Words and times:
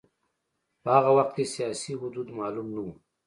په 0.83 0.89
هغه 0.95 1.11
وخت 1.17 1.31
کې 1.37 1.51
سیاسي 1.53 1.93
حدود 2.01 2.27
معلوم 2.39 2.67
نه 2.75 2.81
و. 2.85 2.87